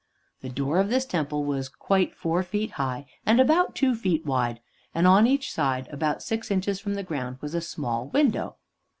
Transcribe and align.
The 0.39 0.49
door 0.49 0.79
of 0.79 0.89
this 0.89 1.05
temple 1.05 1.43
was 1.45 1.69
quite 1.69 2.15
four 2.15 2.41
feet 2.41 2.71
high 2.71 3.05
and 3.23 3.39
about 3.39 3.75
two 3.75 3.93
feet 3.93 4.25
wide, 4.25 4.59
and 4.95 5.05
on 5.05 5.27
each 5.27 5.53
side, 5.53 5.87
about 5.91 6.23
six 6.23 6.49
inches 6.49 6.79
from 6.79 6.95
the 6.95 7.03
ground, 7.03 7.37
was 7.39 7.53
a 7.53 7.61
small 7.61 8.07
window. 8.07 8.55